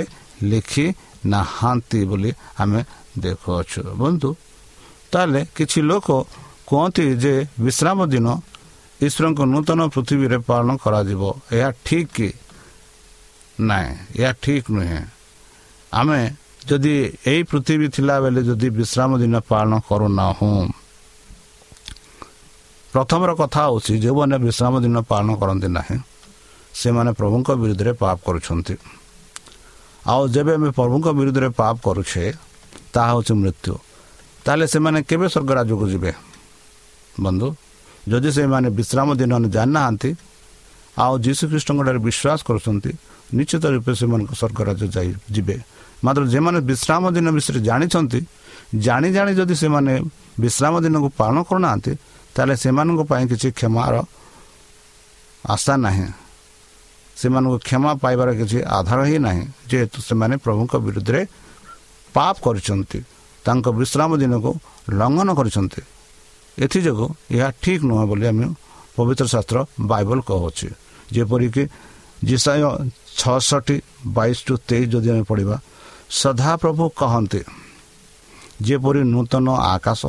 [0.52, 0.86] ଲେଖି
[1.26, 2.80] ନାହାନ୍ତି ବୋଲି ଆମେ
[3.24, 4.30] ଦେଖୁଅଛୁ। ବନ୍ଧୁ
[5.12, 6.08] ତାହେଲେ କିଛି ଲୋକ
[6.70, 7.34] କୁହନ୍ତି ଯେ
[7.66, 8.28] ବିଶ୍ରାମ ଦିନ
[9.06, 11.22] ଈଶ୍ୱରଙ୍କ ନୂତନ ପୃଥିବୀରେ ପାଳନ କରାଯିବ।
[11.56, 12.30] ଏହା ଠିକ୍ କି
[13.60, 15.02] ନାହିଁ ଏହା ଠିକ୍ ନୁହେଁ।
[15.94, 16.20] ଆମେ
[16.70, 16.96] ଯଦି
[17.28, 20.52] ଏଇ ପୃଥିବୀ ଥିଲାବେଳେ ଯଦି ବିଶ୍ରାମ ଦିନ ପାଳନ କରୁନାହୁଁ।
[22.94, 25.98] ପ୍ରଥମର କଥା ହେଉଛି ଯେଉଁମାନେ ବିଶ୍ରାମ ଦିନ ପାଳନ କରନ୍ତି ନାହିଁ
[26.74, 28.76] ସେମାନେ ପ୍ରଭୁଙ୍କ ବିରୁଦ୍ଧରେ ପାପ କରୁଛନ୍ତି।
[30.04, 32.24] ଆଉ ଯେବେ ଆମେ ପ୍ରଭୁଙ୍କ ବିରୁଦ୍ଧରେ ପାପ କରୁଛେ
[32.94, 33.74] ତାହା ହେଉଛି ମୃତ୍ୟୁ।
[34.46, 36.12] ତାହେଲେ ସେମାନେ କେବେ ସ୍ୱର୍ଗ ରାଜ୍ୟକୁ ଯିବେ?
[37.24, 37.48] ବନ୍ଧୁ
[38.12, 40.10] ଯଦି ସେମାନେ ବିଶ୍ରାମ ଦିନ ଜାଣିନାହାନ୍ତି
[41.04, 42.92] ଆଉ ଯୀଶୁଖ୍ରୀଷ୍ଟଙ୍କ ଠାରେ ବିଶ୍ୱାସ କରୁଛନ୍ତି
[43.38, 45.56] ନିଶ୍ଚିତ ରୂପେ ସେମାନଙ୍କ ସ୍ୱର୍ଗ ରାଜ୍ୟ ଯାଇ ଯିବେ।
[46.04, 48.20] ମାତ୍ର ଯେଉଁମାନେ ବିଶ୍ରାମ ଦିନ ବିଷୟରେ ଜାଣିଛନ୍ତି
[48.86, 49.94] ଜାଣି ଜାଣି ଯଦି ସେମାନେ
[50.44, 51.92] ବିଶ୍ରାମ ଦିନକୁ ପାଳନ କରୁନାହାନ୍ତି
[52.36, 53.94] ତାହେଲେ ସେମାନଙ୍କ ପାଇଁ କିଛି କ୍ଷମାର
[55.54, 56.08] ଆଶା ନାହିଁ।
[57.24, 61.22] ସେମାନଙ୍କୁ କ୍ଷମା ପାଇବାର କିଛି ଆଧାର ହିଁ ନାହିଁ। ଯେହେତୁ ସେମାନେ ପ୍ରଭୁଙ୍କ ବିରୁଦ୍ଧରେ
[62.16, 63.00] ପାପ କରିଛନ୍ତି
[63.46, 64.52] ତାଙ୍କ ବିଶ୍ରାମ ଦିନକୁ
[65.00, 65.82] ଲଙ୍ଘନ କରିଛନ୍ତି।
[66.58, 68.46] ଏଥିଯୋଗୁଁ ଏହା ଠିକ୍ ନୁହେଁ ବୋଲି ଆମେ
[68.96, 69.58] ପବିତ୍ର ଶାସ୍ତ୍ର
[69.92, 70.68] ବାଇବଲ କହୁଅଛି
[71.16, 71.64] ଯେପରିକି
[72.30, 72.62] ଜିସାୟ
[73.20, 73.76] ଛଅଷଠି
[74.16, 75.56] ବାଇଶ ଟୁ ତେଇଶ ଯଦି ଆମେ ପଢ଼ିବା
[76.22, 77.42] ସଦାପ୍ରଭୁ କହନ୍ତି
[78.68, 80.02] ଯେପରି ନୂତନ ଆକାଶ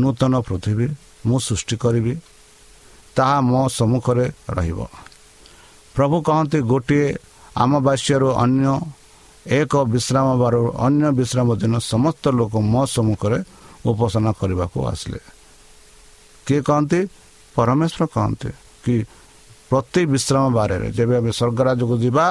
[0.00, 0.86] ନୂତନ ପୃଥିବୀ
[1.26, 2.14] ମୁଁ ସୃଷ୍ଟି କରିବି
[3.16, 4.78] ତାହା ମୋ ସମ୍ମୁଖରେ ରହିବ।
[5.94, 7.08] ପ୍ରଭୁ କହନ୍ତି ଗୋଟିଏ
[7.64, 8.66] ଆମବାସ୍ୟରୁ ଅନ୍ୟ
[9.58, 13.38] ଏକ ବିଶ୍ରାମ ବାରୁ ଅନ୍ୟ ବିଶ୍ରାମ ଦିନ ସମସ୍ତ ଲୋକ ମୋ ସମ୍ମୁଖରେ
[13.90, 15.20] ଉପାସନା କରିବାକୁ ଆସିଲେ।
[16.46, 17.00] କିଏ କହନ୍ତି?
[17.56, 18.50] ପରମେଶ୍ୱର କହନ୍ତି
[18.84, 18.94] କି
[19.70, 22.26] ପ୍ରତି ବିଶ୍ରାମ ବାରରେ ଯେବେ ଆମେ ସ୍ୱର୍ଗରାଜକୁ ଯିବା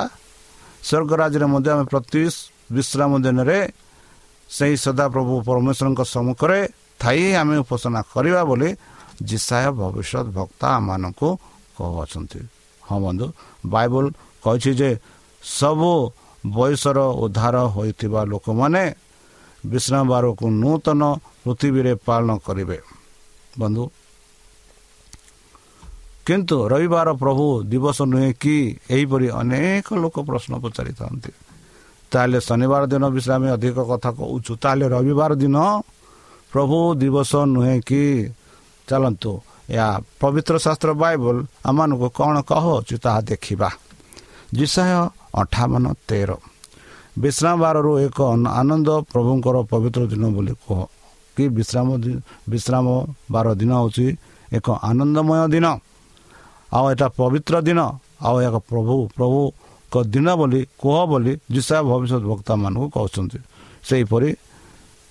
[0.83, 2.21] ସ୍ୱର୍ଗରାଜରେ ମଧ୍ୟ ଆମେ ପ୍ରତି
[2.75, 3.59] ବିଶ୍ରାମ ଦିନରେ
[4.49, 6.59] ସେହି ସଦାପ୍ରଭୁ ପରମେଶ୍ୱରଙ୍କ ସମ୍ମୁଖରେ
[7.01, 8.69] ଥାଇ ଆମେ ଉପାସନା କରିବା ବୋଲି
[9.29, 11.27] ଜିସାୟ ଭବିଷ୍ୟତ ଭକ୍ତା ଆମମାନଙ୍କୁ
[11.77, 12.41] କହୁଅଛନ୍ତି।
[12.93, 13.27] ହଁ ବନ୍ଧୁ
[13.73, 14.05] ବାଇବଲ
[14.43, 14.89] କହିଛି ଯେ
[15.43, 15.91] ସବୁ
[16.55, 18.83] ବୟସର ଉଦ୍ଧାର ହୋଇଥିବା ଲୋକମାନେ
[19.63, 21.01] ବିଶ୍ରାମ ବାରକୁ ନୂତନ
[21.43, 22.77] ପୃଥିବୀରେ ପାଳନ କରିବେ।
[23.53, 23.83] ବନ୍ଧୁ
[26.27, 28.55] କିନ୍ତୁ ରବିବାର ପ୍ରଭୁ ଦିବସ ନୁହେଁ କି
[28.95, 31.31] ଏହିପରି ଅନେକ ଲୋକ ପ୍ରଶ୍ନ ପଚାରିଥାନ୍ତି।
[32.11, 35.57] ତାହେଲେ ଶନିବାର ଦିନ ବିଷୟରେ ଆମେ ଅଧିକ କଥା କହୁଛୁ। ତାହେଲେ ରବିବାର ଦିନ
[36.53, 38.03] ପ୍ରଭୁ ଦିବସ ନୁହେଁ କି?
[38.87, 39.31] ଚାଲନ୍ତୁ
[39.69, 43.69] ଏହା ପବିତ୍ର ଶାସ୍ତ୍ର ବାଇବଲ ଆମମାନଙ୍କୁ କ'ଣ କହୁଅଛି ତାହା ଦେଖିବା।
[44.53, 44.89] ବିଷୟ
[45.41, 46.31] ଅଠାବନ ତେର।
[47.13, 48.17] ବିଶ୍ରାମ ବାରରୁ ଏକ
[48.59, 50.79] ଆନନ୍ଦ ପ୍ରଭୁଙ୍କର ପବିତ୍ର ଦିନ ବୋଲି କୁହ।
[51.35, 51.87] କି ବିଶ୍ରାମ
[52.49, 52.85] ବିଶ୍ରାମ
[53.31, 54.07] ବାର ଦିନ ହେଉଛି
[54.53, 55.65] ଏକ ଆନନ୍ଦମୟ ଦିନ।
[56.73, 57.79] ଆଉ ଏଇଟା ପବିତ୍ର ଦିନ
[58.27, 63.39] ଆଉ ଏକ ପ୍ରଭୁ ପ୍ରଭୁଙ୍କ ଦିନ ବୋଲି କୁହ ବୋଲି ଯିଶା ଭବିଷ୍ୟତ ବକ୍ତାମାନଙ୍କୁ କହୁଛନ୍ତି।
[63.87, 64.29] ସେହିପରି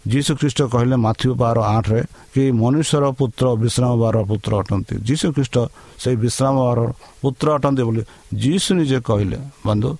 [0.03, 2.01] ଯୀଶୁ ଖ୍ରୀଷ୍ଟ କହିଲେ ମାଥ୍ୟୁ ବାର ଆଠରେ
[2.35, 5.57] କି ମନୁଷ୍ୟର ପୁତ୍ର ବିଶ୍ରାମ ବାର ପୁତ୍ର ଅଟନ୍ତି। ଯୀଶୁ ଖ୍ରୀଷ୍ଟ
[6.03, 6.81] ସେଇ ବିଶ୍ରାମ ବାର
[7.23, 8.03] ପୁତ୍ର ଅଟନ୍ତି ବୋଲି
[8.35, 9.91] ଯୀଶୁ ନିଜେ କହିଲେ। ବନ୍ଧୁ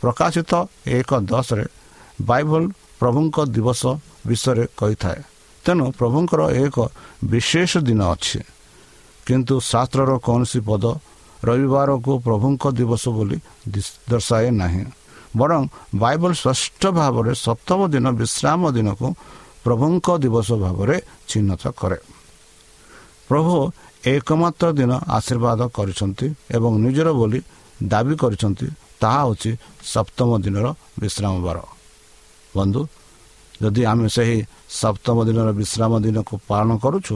[0.00, 0.52] ପ୍ରକାଶିତ
[0.88, 1.66] ଏକ ଦଶରେ
[2.20, 2.62] ବାଇବଲ
[3.00, 3.82] ପ୍ରଭୁଙ୍କ ଦିବସ
[4.28, 5.20] ବିଷୟରେ କହିଥାଏ।
[5.64, 6.76] ତେଣୁ ପ୍ରଭୁଙ୍କର ଏକ
[7.24, 8.40] ବିଶେଷ ଦିନ ଅଛି।
[9.26, 10.84] କିନ୍ତୁ ଶାସ୍ତ୍ରର କୌଣସି ପଦ
[11.44, 13.38] ରବିବାରକୁ ପ୍ରଭୁଙ୍କ ଦିବସ ବୋଲି
[14.10, 14.84] ଦର୍ଶାଏ ନାହିଁ।
[15.36, 15.62] ବରଂ
[15.94, 19.08] ବାଇବଲ ସ୍ପଷ୍ଟ ଭାବରେ ସପ୍ତମ ଦିନ ବିଶ୍ରାମ ଦିନକୁ
[19.64, 20.96] ପ୍ରଭୁଙ୍କ ଦିବସ ଭାବରେ
[21.30, 21.98] ଚିହ୍ନଟ କରେ।
[23.28, 23.54] ପ୍ରଭୁ
[24.12, 27.40] ଏକମାତ୍ର ଦିନ ଆଶୀର୍ବାଦ କରିଛନ୍ତି ଏବଂ ନିଜର ବୋଲି
[27.92, 28.66] ଦାବି କରିଛନ୍ତି
[29.00, 29.50] ତାହା ହେଉଛି
[29.92, 30.66] ସପ୍ତମ ଦିନର
[31.02, 31.58] ବିଶ୍ରାମ ବାର।
[32.56, 32.80] ବନ୍ଧୁ
[33.62, 34.38] ଯଦି ଆମେ ସେହି
[34.80, 37.14] ସପ୍ତମ ଦିନର ବିଶ୍ରାମ ଦିନକୁ ପାଳନ କରୁଛୁ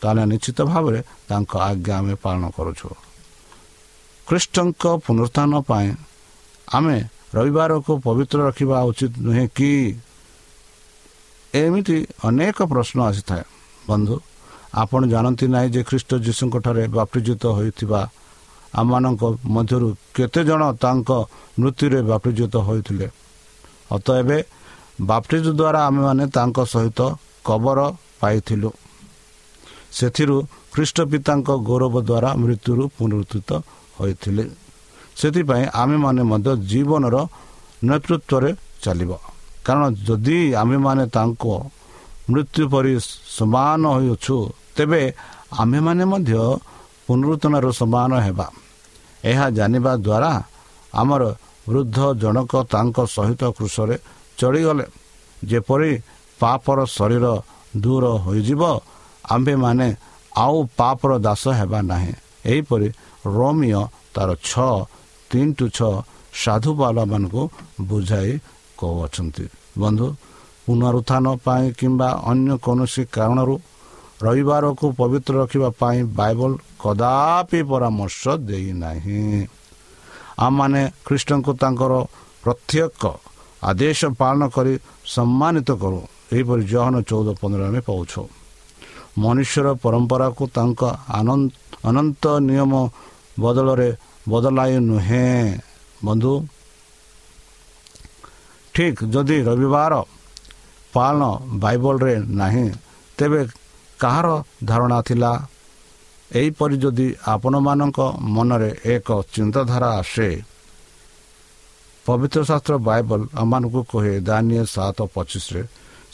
[0.00, 2.88] ତାହେଲେ ନିଶ୍ଚିତ ଭାବରେ ତାଙ୍କ ଆଜ୍ଞା ଆମେ ପାଳନ କରୁଛୁ।
[4.26, 5.88] ଖ୍ରୀଷ୍ଟଙ୍କ ପୁନରୁତ୍ଥାନ ପାଇଁ
[6.68, 6.96] ଆମେ
[7.36, 9.70] ରବିବାରକୁ ପବିତ୍ର ରଖିବା ଉଚିତ ନୁହେଁ କି?
[11.60, 13.44] ଏମିତି ଅନେକ ପ୍ରଶ୍ନ ଆସିଥାଏ।
[13.88, 14.14] ବନ୍ଧୁ
[14.82, 18.00] ଆପଣ ଜାଣନ୍ତି ନାହିଁ ଯେ ଖ୍ରୀଷ୍ଟ ଯୀଶୁଙ୍କଠାରେ ବାପ୍ତିଜିତ ହୋଇଥିବା
[18.80, 19.22] ଆମମାନଙ୍କ
[19.56, 21.10] ମଧ୍ୟରୁ କେତେଜଣ ତାଙ୍କ
[21.60, 23.06] ମୃତ୍ୟୁରେ ବାପ୍ତିଜିତ ହୋଇଥିଲେ।
[23.92, 24.38] ଅତ ଏବେ
[25.10, 27.00] ବାପ୍ତିଜ ଦ୍ୱାରା ଆମେମାନେ ତାଙ୍କ ସହିତ
[27.44, 27.78] କବର
[28.20, 28.70] ପାଇଥିଲୁ।
[29.98, 30.36] ସେଥିରୁ
[30.72, 33.50] ଖ୍ରୀଷ୍ଟ ପିତାଙ୍କ ଗୌରବ ଦ୍ୱାରା ମୃତ୍ୟୁରୁ ପୁନରୁତ୍ଥିତ
[34.00, 34.44] ହୋଇଥିଲେ।
[35.20, 37.16] ସେଥିପାଇଁ ଆମେମାନେ ମଧ୍ୟ ଜୀବନର
[37.88, 38.50] ନେତୃତ୍ୱରେ
[38.84, 39.12] ଚାଲିବ।
[39.66, 41.44] କାରଣ ଯଦି ଆମେମାନେ ତାଙ୍କ
[42.30, 42.94] ମୃତ୍ୟୁ ପରି
[43.36, 44.36] ସମାନ ହୋଇଅଛୁ
[44.76, 45.02] ତେବେ
[45.62, 46.34] ଆମେମାନେ ମଧ୍ୟ
[47.06, 48.46] ପୁନରୁତ୍ତନର ସମାନ ହେବା।
[49.30, 50.32] ଏହା ଜାଣିବା ଦ୍ୱାରା
[51.00, 51.22] ଆମର
[51.66, 53.96] ବୃଦ୍ଧ ଜଣକ ତାଙ୍କ ସହିତ କୃଷରେ
[54.38, 54.84] ଚଢ଼ିଗଲେ
[55.50, 55.92] ଯେପରି
[56.40, 57.26] ପାପର ଶରୀର
[57.82, 58.62] ଦୂର ହୋଇଯିବ
[59.34, 59.88] ଆମ୍ଭେମାନେ
[60.44, 62.12] ଆଉ ପାପର ଦାସ ହେବା ନାହିଁ।
[62.50, 62.88] ଏହିପରି
[63.34, 63.82] ରୋମିଓ
[64.14, 64.74] ତାର ଛଅ
[65.30, 65.92] ତିନି ଟୁ ଛଅ
[66.42, 67.42] ସାଧୁବାଲାମାନଙ୍କୁ
[67.88, 68.32] ବୁଝାଇ
[68.82, 69.44] କହୁଅଛନ୍ତି
[69.82, 70.06] ବନ୍ଧୁ
[70.64, 73.54] ପୁନରୁତ୍ଥାନ ପାଇଁ କିମ୍ବା ଅନ୍ୟ କୌଣସି କାରଣରୁ
[74.26, 79.20] ରବିବାରକୁ ପବିତ୍ର ରଖିବା ପାଇଁ ବାଇବଲ କଦାପି ପରାମର୍ଶ ଦେଇନାହିଁ
[80.44, 81.92] ଆମମାନେ ଖ୍ରୀଷ୍ଟଙ୍କୁ ତାଙ୍କର
[82.44, 83.02] ପ୍ରତ୍ୟେକ
[83.70, 84.72] ଆଦେଶ ପାଳନ କରି
[85.14, 86.00] ସମ୍ମାନିତ କରୁ।
[86.32, 88.22] ଏହିପରି ଜହନ ଚଉଦ ପନ୍ଦର ଆମେ ପାଉଛୁ।
[89.22, 90.82] ମନୁଷ୍ୟର ପରମ୍ପରାକୁ ତାଙ୍କ
[91.88, 92.72] ଅନନ୍ତ ନିୟମ
[93.42, 93.88] ବଦଳରେ
[94.30, 95.30] ବଦଳାଇ ନୁହେଁ।
[96.06, 96.32] ବନ୍ଧୁ
[98.74, 99.92] ଠିକ୍ ଯଦି ରବିବାର
[100.94, 101.22] ପାଳନ
[101.62, 102.66] ବାଇବଲରେ ନାହିଁ
[103.18, 103.40] ତେବେ
[104.00, 104.28] କାହାର
[104.68, 105.32] ଧାରଣା ଥିଲା?
[106.30, 107.98] ଏହିପରି ଯଦି ଆପଣମାନଙ୍କ
[108.34, 110.28] ମନରେ ଏକ ଚିନ୍ତାଧାରା ଆସେ
[112.06, 115.62] ପବିତ୍ର ଶାସ୍ତ୍ର ବାଇବଲ ଆମମାନଙ୍କୁ କହେ ଦାନିଏ ସାତ ପଚିଶରେ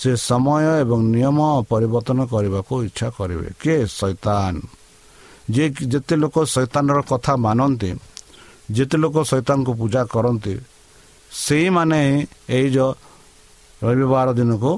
[0.01, 1.38] ସେ ସମୟ ଏବଂ ନିୟମ
[1.71, 3.79] ପରିବର୍ତ୍ତନ କରିବାକୁ ଇଚ୍ଛା କରିବେ। କିଏ?
[3.99, 4.55] ସୈତାନ
[5.49, 7.90] ଯିଏ ଯେତେ ଲୋକ ସୈତାନର କଥା ମାନନ୍ତି
[8.77, 10.55] ଯେତେ ଲୋକ ସୈତାନଙ୍କୁ ପୂଜା କରନ୍ତି
[11.33, 12.01] ସେଇମାନେ
[12.51, 12.91] ଏଇ ଯେଉଁ
[13.83, 14.73] ରବିବାର ଦିନକୁ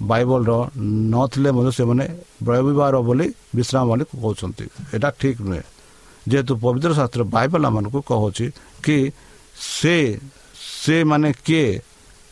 [0.00, 0.50] ବାଇବଲର
[1.14, 2.04] ନଥିଲେ ମଧ୍ୟ ସେମାନେ
[2.48, 5.64] ରବିବାର ବୋଲି ବିଶ୍ରାମ ବୋଲି କହୁଛନ୍ତି। ଏଇଟା ଠିକ୍ ନୁହେଁ।
[6.30, 8.46] ଯେହେତୁ ପବିତ୍ର ଶାସ୍ତ୍ର ବାଇବଲ ଆମମାନଙ୍କୁ କହୁଛି
[8.84, 8.96] କି
[9.72, 9.96] ସେ
[10.82, 11.66] ସେମାନେ କିଏ?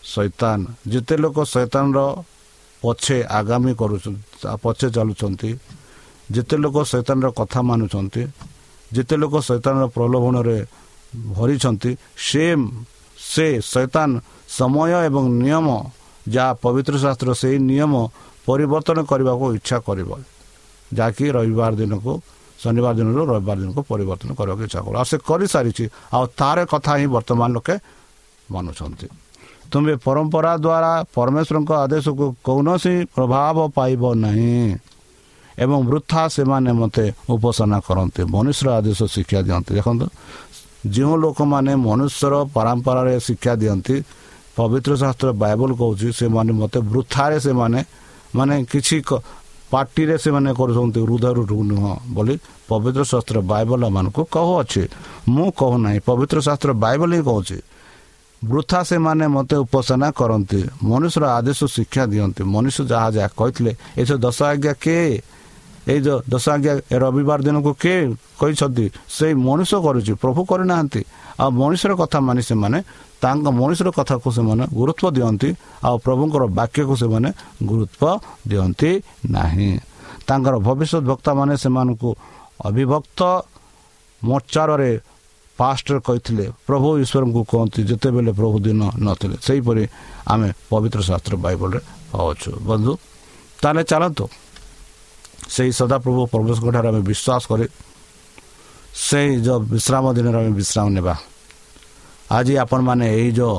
[0.05, 0.59] ସୈତାନ
[0.92, 1.98] ଯେତେ ଲୋକ ସୈତାନର
[2.83, 4.20] ପଛେ ଆଗାମୀ କରୁଛନ୍ତି
[4.64, 5.50] ପଛେ ଚାଲୁଛନ୍ତି
[6.35, 8.22] ଯେତେ ଲୋକ ସୈତାନର କଥା ମାନୁଛନ୍ତି
[8.90, 10.59] ଯେତେ ଲୋକ ସୈତାନର ପ୍ରଲୋଭନରେ
[11.36, 11.90] ଭରିଛନ୍ତି
[12.28, 12.44] ସେ
[13.32, 14.10] ସେ ସୈତାନ
[14.58, 15.66] ସମୟ ଏବଂ ନିୟମ
[16.34, 17.92] ଯାହା ପବିତ୍ର ଶାସ୍ତ୍ର ସେଇ ନିୟମ
[18.46, 20.10] ପରିବର୍ତ୍ତନ କରିବାକୁ ଇଚ୍ଛା କରିବ।
[20.96, 22.12] ଯାହାକି ରବିବାର ଦିନକୁ
[22.62, 25.84] ଶନିବାର ଦିନରୁ ରବିବାର ଦିନକୁ ପରିବର୍ତ୍ତନ କରିବାକୁ ଇଚ୍ଛା କରୁ। ଆଉ ସେ କରିସାରିଛି
[26.16, 27.74] ଆଉ ତାର କଥା ହିଁ ବର୍ତ୍ତମାନ ଲୋକେ
[28.54, 29.06] ମାନୁଛନ୍ତି।
[29.70, 34.54] ତୁମେ ପରମ୍ପରା ଦ୍ୱାରା ପରମେଶ୍ୱରଙ୍କ ଆଦେଶକୁ କୌଣସି ପ୍ରଭାବ ପାଇବ ନାହିଁ।
[35.64, 40.06] ଏବଂ ବୃଥା ସେମାନେ ମୋତେ ଉପାସନା କରନ୍ତି ମନୁଷ୍ୟର ଆଦେଶ ଶିକ୍ଷା ଦିଅନ୍ତି। ଦେଖନ୍ତୁ
[40.80, 43.96] ଯେଉଁ ଲୋକମାନେ ମନୁଷ୍ୟର ପରମ୍ପରାରେ ଶିକ୍ଷା ଦିଅନ୍ତି
[44.56, 47.80] ପବିତ୍ର ଶାସ୍ତ୍ର ବାଇବଲ କହୁଛି ସେମାନେ ମୋତେ ବୃଥାରେ ସେମାନେ
[48.36, 48.96] ମାନେ କିଛି
[49.70, 52.34] ପାର୍ଟିରେ ସେମାନେ କରୁଛନ୍ତି ହୃଦୟରୁ ନୁହଁ ବୋଲି
[52.68, 54.82] ପବିତ୍ର ଶାସ୍ତ୍ର ବାଇବଲ ମାନଙ୍କୁ କହୁଅଛି।
[55.30, 57.58] ମୁଁ କହୁନାହିଁ ପବିତ୍ର ଶାସ୍ତ୍ର ବାଇବଲ ହିଁ କହୁଛି।
[58.42, 64.38] ବୃଥା ସେମାନେ ମୋତେ ଉପାସନା କରନ୍ତି ମନୁଷ୍ୟର ଆଦେଶ ଶିକ୍ଷା ଦିଅନ୍ତି ମନୁଷ୍ୟ ଯାହା ଯାହା କହିଥିଲେ ଏସବୁ ଦଶ
[64.52, 65.10] ଆଜ୍ଞା କିଏ?
[65.88, 67.98] ଏଇ ଯେଉଁ ଦଶ ଆଜ୍ଞା ରବିବାର ଦିନକୁ କିଏ
[68.40, 68.84] କହିଛନ୍ତି
[69.16, 71.00] ସେଇ ମଣିଷ କରୁଛି ପ୍ରଭୁ କରିନାହାନ୍ତି।
[71.40, 72.78] ଆଉ ମଣିଷର କଥା ମାନି ସେମାନେ
[73.22, 75.48] ତାଙ୍କ ମଣିଷର କଥାକୁ ସେମାନେ ଗୁରୁତ୍ୱ ଦିଅନ୍ତି
[75.86, 77.28] ଆଉ ପ୍ରଭୁଙ୍କର ବାକ୍ୟକୁ ସେମାନେ
[77.68, 78.90] ଗୁରୁତ୍ୱ ଦିଅନ୍ତି
[79.36, 79.70] ନାହିଁ।
[80.28, 82.10] ତାଙ୍କର ଭବିଷ୍ୟତ ବକ୍ତାମାନେ ସେମାନଙ୍କୁ
[82.68, 83.20] ଅବିଭକ୍ତ
[84.22, 84.92] ମୋର୍ଚ୍ଚାରରେ
[85.58, 89.84] ପାଷ୍ଟରେ କହିଥିଲେ ପ୍ରଭୁ ଈଶ୍ୱରଙ୍କୁ କୁହନ୍ତି ଯେତେବେଳେ ପ୍ରଭୁ ଦିନ ନଥିଲେ। ସେହିପରି
[90.32, 91.80] ଆମେ ପବିତ୍ର ଶାସ୍ତ୍ର ବାଇବଲରେ
[92.12, 92.92] ପାଉଛୁ। ବନ୍ଧୁ
[93.60, 94.24] ତାହେଲେ ଚାଲନ୍ତୁ
[95.54, 97.66] ସେହି ସଦାପ୍ରଭୁ ପରମେଶ୍ୱରଙ୍କଠାରେ ଆମେ ବିଶ୍ୱାସ କରି।
[99.08, 101.14] ସେଇ ଯେଉଁ ବିଶ୍ରାମ ଦିନରେ ଆମେ ବିଶ୍ରାମ ନେବା।
[102.36, 103.56] ଆଜି ଆପଣମାନେ ଏଇ ଯେଉଁ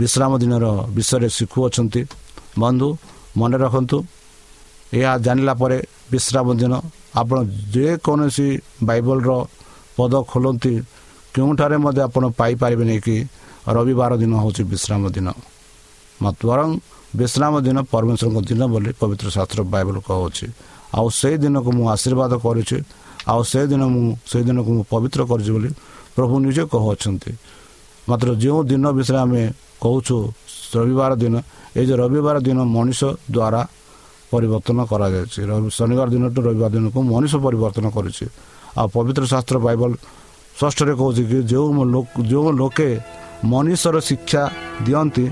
[0.00, 2.00] ବିଶ୍ରାମ ଦିନର ବିଷୟରେ ଶିଖୁଅଛନ୍ତି।
[2.62, 2.88] ବନ୍ଧୁ
[3.40, 3.98] ମନେ ରଖନ୍ତୁ
[4.98, 5.78] ଏହା ଜାଣିଲା ପରେ
[6.12, 6.72] ବିଶ୍ରାମ ଦିନ
[7.20, 7.36] ଆପଣ
[7.74, 8.48] ଯେକୌଣସି
[8.88, 9.30] ବାଇବଲର
[9.96, 10.74] ପଦ ଖୋଲନ୍ତି
[11.34, 13.16] କେଉଁଠାରେ ମଧ୍ୟ ଆପଣ ପାଇପାରିବେନି କି
[13.76, 15.28] ରବିବାର ଦିନ ହେଉଛି ବିଶ୍ରାମ ଦିନ।
[16.20, 16.70] ବରଂ
[17.20, 20.46] ବିଶ୍ରାମ ଦିନ ପରମେଶ୍ୱରଙ୍କ ଦିନ ବୋଲି ପବିତ୍ର ଶାସ୍ତ୍ର ବାଇବଲ କହୁଛି।
[20.98, 22.78] ଆଉ ସେଇ ଦିନକୁ ମୁଁ ଆଶୀର୍ବାଦ କରୁଛି
[23.30, 25.70] ଆଉ ସେଦିନ ମୁଁ ସେଦିନକୁ ମୁଁ ପବିତ୍ର କରିଛି ବୋଲି
[26.16, 27.32] ପ୍ରଭୁ ନିଜେ କହୁଅଛନ୍ତି
[28.10, 29.42] ମାତ୍ର ଯେଉଁ ଦିନ ବିଷୟରେ ଆମେ
[29.84, 30.16] କହୁଛୁ
[30.76, 31.34] ରବିବାର ଦିନ
[31.78, 33.00] ଏ ଯେ ରବିବାର ଦିନ ମଣିଷ
[33.34, 33.60] ଦ୍ୱାରା
[34.32, 35.40] ପରିବର୍ତ୍ତନ କରାଯାଇଛି।
[35.78, 38.26] ଶନିବାର ଦିନଠୁ ରବିବାର ଦିନକୁ ମଣିଷ ପରିବର୍ତ୍ତନ କରିଛି।
[38.78, 39.90] ଆଉ ପବିତ୍ର ଶାସ୍ତ୍ର ବାଇବଲ
[40.58, 41.68] ଷଷ୍ଠରେ କହୁଛି କି ଯେଉଁ
[42.30, 42.88] ଯେଉଁ ଲୋକେ
[43.52, 44.42] ମଣିଷର ଶିକ୍ଷା
[44.86, 45.24] ଦିଅନ୍ତି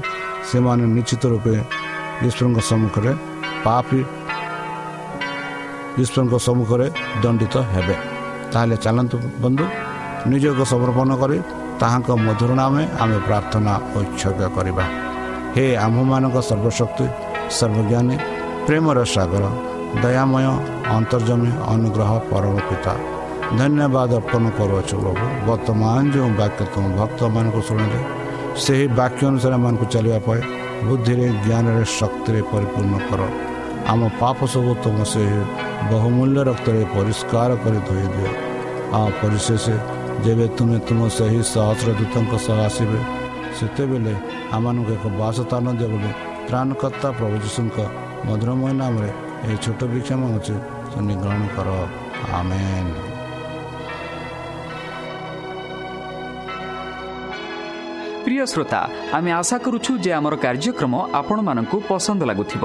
[0.51, 1.55] ସେମାନେ ନିଶ୍ଚିତ ରୂପେ
[2.27, 3.12] ଈଶ୍ୱରଙ୍କ ସମ୍ମୁଖରେ
[3.64, 4.01] ପାପି
[6.02, 6.87] ଈଶ୍ୱରଙ୍କ ସମ୍ମୁଖରେ
[7.22, 7.96] ଦଣ୍ଡିତ ହେବେ।
[8.52, 9.64] ତାହେଲେ ଚାଲନ୍ତୁ ବନ୍ଧୁ
[10.30, 11.38] ନିଜକୁ ସମର୍ପଣ କରି
[11.80, 14.84] ତାହାଙ୍କ ମଧୁର ନାମେ ଆମେ ପ୍ରାର୍ଥନା ଉତ୍ସର୍ଗ କରିବା।
[15.54, 17.04] ହେ ଆମ୍ଭମାନଙ୍କ ସର୍ବଶକ୍ତି
[17.58, 18.16] ସର୍ବଜ୍ଞାନୀ
[18.66, 19.44] ପ୍ରେମର ସାଗର
[20.02, 20.46] ଦୟାମୟ
[20.96, 22.94] ଅନ୍ତର୍ଜମୀ ଅନୁଗ୍ରହ ପରମ ପିତା
[23.58, 28.00] ଧନ୍ୟବାଦ ଅର୍ପଣ କରୁଅଛୁ ପ୍ରଭୁ। ବର୍ତ୍ତମାନ ଯେଉଁ ବାକ୍ୟ ତୁମ ଭକ୍ତମାନଙ୍କୁ ଶୁଣିଲେ
[28.64, 30.40] ସେହି ବାକ୍ୟ ଅନୁସାରେ ଏମାନଙ୍କୁ ଚାଲିବା ପାଇଁ
[30.87, 33.20] ବୁଦ୍ଧିରେ ଜ୍ଞାନରେ ଶକ୍ତିରେ ପରିପୂର୍ଣ୍ଣ କର।
[33.92, 35.22] ଆମ ପାପ ସବୁ ତୁମ ସେ
[35.90, 38.31] ବହୁମୂଲ୍ୟ ରକ୍ତରେ ପରିଷ୍କାର କରି ଧୋଇଦିଅ
[38.98, 39.64] ଆଉ ପରିଶେଷ
[40.24, 43.01] ଯେବେ ତୁମେ ତୁମ ସେହି ସହସ୍ର ଦୂତଙ୍କ ସହ ଆସିବେ
[43.59, 44.14] ସେତେବେଳେ
[44.57, 46.11] ଆମମାନଙ୍କୁ ଏକ ବାସସ୍ଥାନ ଦିଅ ବୋଲି
[46.48, 47.77] ତ୍ରାଣକର୍ତ୍ତା ପ୍ରଭୁ ଯୀଶୁଙ୍କ
[48.29, 49.11] ମଧୁରମୟ ନାମରେ
[49.46, 50.55] ଏହି ଛୋଟ ଭିକ୍ଷା ହେଉଛି
[50.92, 51.68] ତୁମେ ଗ୍ରହଣ କର।
[52.38, 52.62] ଆମେ
[58.24, 58.81] ପ୍ରିୟ ଶ୍ରୋତା
[59.16, 62.64] ଆମେ ଆଶା କରୁଛୁ ଯେ ଆମର କାର୍ଯ୍ୟକ୍ରମ ଆପଣମାନଙ୍କୁ ପସନ୍ଦ ଲାଗୁଥିବ।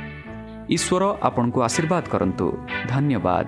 [0.71, 2.47] ଈଶ୍ୱର ଆପଣଙ୍କୁ ଆଶୀର୍ବାଦ କରନ୍ତୁ।
[2.87, 3.47] ଧନ୍ୟବାଦ।